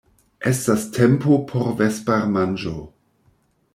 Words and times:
Estas 0.51 0.85
tempo 0.95 1.37
por 1.51 1.69
vespermanĝo. 1.83 2.75